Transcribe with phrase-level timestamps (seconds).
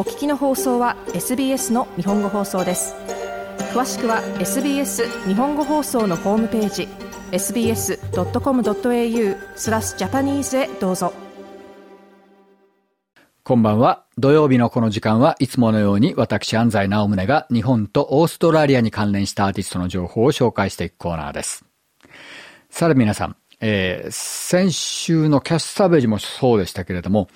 [0.00, 2.94] お聞きの放送は SBS の日本語放送です
[3.74, 6.88] 詳しくは SBS 日本語放送のホームページ
[7.32, 7.98] sbs.com.au
[9.56, 11.12] スラスジャパニーズへどうぞ
[13.44, 14.06] こんばんは。
[14.16, 21.66] 土曜日のこの時間はいつものように私安西直宗が日本とオーストラリアに関連したアーティストの情報を紹介していくコーナーです。
[22.70, 27.28] さて皆さん、えー、先週のキャッシュサーベージもそうでしたけれども、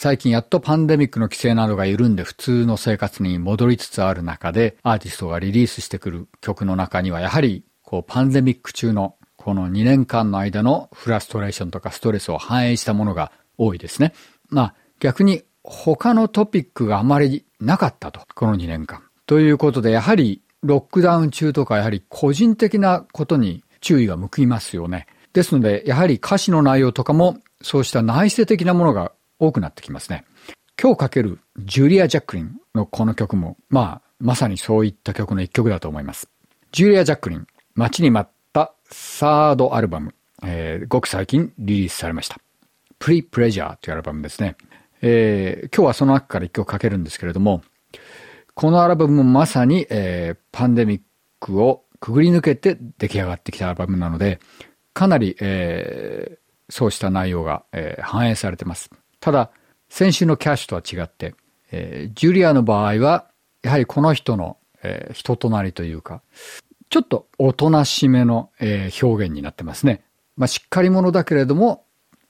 [0.00, 14.12] 最近やっとパンデミックの規制などが緩んで普通の生活に戻りつつある中で、アーティストがリリースしてくる曲の中には、やはり、こう、パンデミック中のこの2年間の間のフラストレーションとかストレスを反映したものが多いですね。
[14.50, 19.02] まあ、逆に他のトピックがあまりなかったと、この2年間。
[19.26, 25.08] ということで、やはりロックダウン中とか、やはり個人的なことに注意が向きますよね。
[25.32, 30.24] ですので、やはり歌詞の内容とかも、そうした内省的なものが多くなってきますね。
[30.80, 36.28] 今日かけるジュリア・ジャックリンのこの曲も、まあ、まさにそういった曲の一曲だと思います。
[36.70, 40.14] ジュリア・ジャックリン、待ちに待ったサードアルバム、
[40.44, 42.38] えー、ごく最近リリースされました。
[42.98, 44.56] プリ・プレジャーというアルバムですね。
[45.02, 47.62] えー、今日はその中から一曲かけるんですけれども、
[48.54, 51.02] このアルバムもまさに、えー、パンデミッ
[51.38, 54.40] クをくぐり抜けて出来上がってきたアルバムなので、
[54.94, 58.90] かなり、えー、そうした内容が、えー、反映されてます。
[59.20, 59.50] ただ、
[59.88, 61.34] 先週のキャッシュとは違って、
[61.70, 63.26] えー、ジュリアの場合は、
[63.62, 66.22] やはりこの人の、えー、人となりというか、
[66.90, 70.02] ちょっとおとなしめの、えー、表現になってますね。
[70.36, 71.84] まあ、しっかり者だけれども、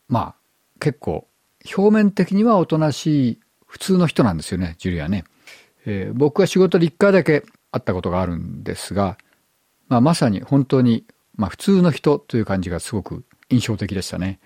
[0.08, 0.34] まあ、
[0.80, 1.28] 結構、
[1.76, 5.24] 表面的にはおとなしい普通の人なんですよね、ジュリアね。
[5.84, 9.18] えー、僕は仕事で一回だけ会ったことがあるんですが、
[9.88, 11.04] まあ、まさに本当に、
[11.36, 14.40] まあ、普通の人という感じがすごく印象的でしたね。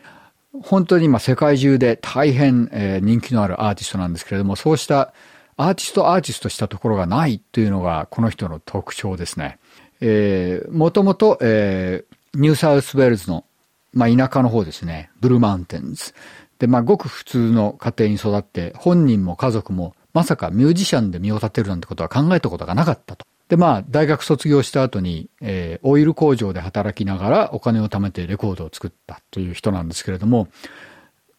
[0.53, 5.15] 本当に今世界中で大変、え、人気のあるアーティストなんですけれども、そうした
[5.57, 9.59] アーティストアーティストしたところがないというのがこの人の特徴ですね。
[10.01, 13.45] えー、もともと、えー、ニューサウスウェールズの、
[13.93, 15.11] まあ、田舎の方ですね。
[15.21, 16.13] ブルーマウンテンズ。
[16.59, 23.25] で、まあ、ごく普通の家庭に育って、本人も家族も、まさかミュージシャンで身を立てるなんてことは考えたことがなかったと。
[23.53, 30.49] で、まあ、大学卒業した後に、えー、オイル工場で働きながらお金を貯めてレコードを作ったという人なんですけれども、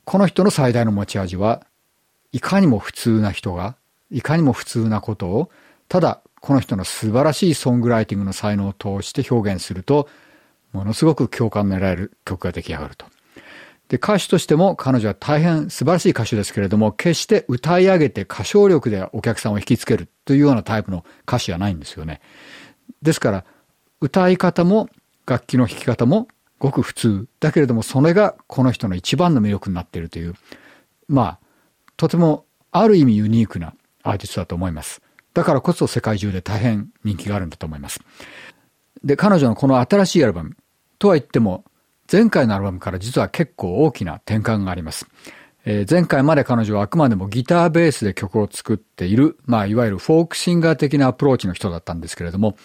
[0.05, 1.65] この人の最大の持ち味は、
[2.31, 3.77] いかにも普通な人が、
[4.11, 5.49] いかにも普通なことを、
[5.89, 10.07] ただ、この人の素晴らしいソングライティングの才能を通して表現すると、
[10.71, 13.07] ものすごく共感の得られる曲が出来上がると。
[13.93, 22.19] で、歌手としても彼女は大変素晴らしい歌手ですけれども、決して歌い上げて歌唱力でお客さんを引きつけるというようなタイプの歌手じゃないんですよね。
[23.03, 23.45] ですから、
[24.01, 24.89] 歌い方も
[25.27, 26.27] 楽器の弾き方も
[26.57, 27.27] ごく普通。
[27.39, 30.33] だけれども、それがこの人の一番の魅力になっているという、
[31.07, 31.39] まあ、
[31.95, 35.03] とてもある意味ユニークなアーティストだと思います。
[35.35, 37.99] だからこそ世界中で大変人気があるんだと思います。
[39.03, 40.57] で、彼女のこの新しいアルバム
[40.97, 41.63] とは言っても、
[42.11, 45.07] 前回のアルバムから実は結構大きな転換があります。
[45.65, 52.57] えー、前回まで彼女はあくまでもギターベースで曲を作っている、まあいわゆるフォークシンガー的なアプローチの人だったんですけれども、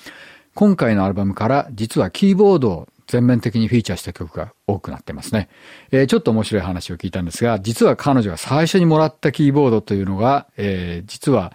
[0.54, 5.48] 今回のアルバムから実はキーボードを全面的にフィーチャーした曲が多くなってますね。
[5.92, 11.52] えー、ちょっと面白い話を聞いたんですが、実は彼女が最初にもらったキーボードというのが、えー、実は、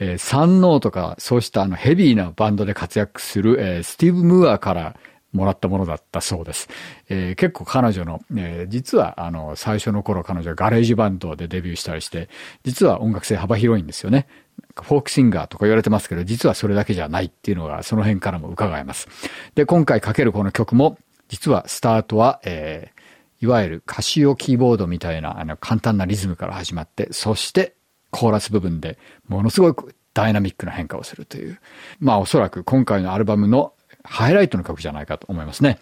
[0.00, 4.96] えー、三能とかそうしたあのヘビーなバンドで活躍する、えー、スティーブ・ムーアから
[5.32, 6.68] もらったものだったそうです。
[7.08, 12.28] えー、結構彼女の、えー、実はあの最初の頃彼女はガレージバンドでデビューしたりして、
[12.64, 14.26] 実は音楽性幅広いんですよね。
[14.74, 19.08] フォークシンガーとか言われてますけど、実はそれだけじゃないっていうのがその辺からも伺えます。
[19.54, 27.74] で、今回かけるこの曲も、実はスタートは、えー、いわゆるカシオキーボードみたいなあの簡単なリズムから始まって、そして
[28.10, 31.60] コーラス部分でものすごくダイナミックな変化をするという。
[32.00, 33.74] まあおそらく今回のアルバムの
[34.04, 35.78] ハイライトの曲じゃないかと思いますね。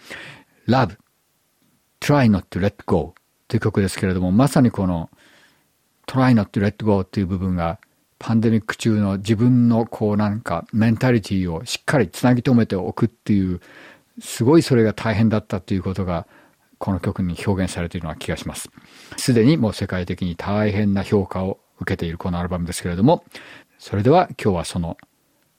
[0.69, 0.97] Love,
[2.01, 3.15] Try Not to Let Go
[3.49, 5.11] という曲ですけれども、まさにこの
[6.07, 7.79] Try Not to Let Go っていう部分が
[8.19, 13.61] パンデミック中の自分のこうなんかメンタリティをしっかりつなぎ止めておくっていう、
[14.21, 16.27] すごいそれが大変だったっていうことが
[16.79, 18.71] この曲に表現されているような気がします。
[19.17, 23.25] すでにもう世界的に大変な評価を受けているこのアルバムですけれども、
[23.79, 24.97] それでは今日はその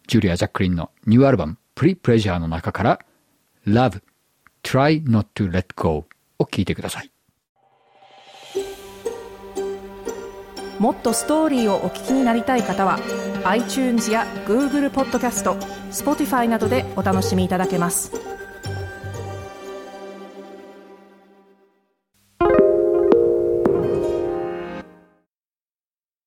[0.08, 3.00] ジュリア・ジャックリンのニューアルバムプリプレジャーの中から
[3.68, 4.02] Love,
[4.64, 6.08] Try Not to Let Go
[6.40, 7.12] を聞いてください。
[10.80, 12.98] もっとストーリーをお聞きになりたい方は
[13.46, 15.54] iTunes や Google ポッドキャスト
[15.92, 18.27] Spotify などでお楽しみいただけます。